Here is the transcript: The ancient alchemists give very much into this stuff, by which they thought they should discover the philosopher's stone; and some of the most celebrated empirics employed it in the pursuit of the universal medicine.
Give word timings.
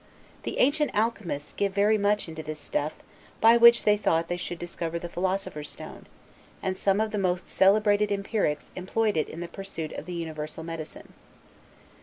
The 0.41 0.57
ancient 0.57 0.89
alchemists 0.95 1.53
give 1.53 1.75
very 1.75 1.95
much 1.99 2.27
into 2.27 2.41
this 2.41 2.57
stuff, 2.59 2.93
by 3.39 3.55
which 3.55 3.83
they 3.83 3.97
thought 3.97 4.29
they 4.29 4.35
should 4.35 4.57
discover 4.57 4.97
the 4.97 5.07
philosopher's 5.07 5.69
stone; 5.69 6.07
and 6.63 6.75
some 6.75 6.99
of 6.99 7.11
the 7.11 7.19
most 7.19 7.47
celebrated 7.47 8.11
empirics 8.11 8.71
employed 8.75 9.15
it 9.15 9.29
in 9.29 9.41
the 9.41 9.47
pursuit 9.47 9.91
of 9.91 10.07
the 10.07 10.13
universal 10.15 10.63
medicine. 10.63 11.13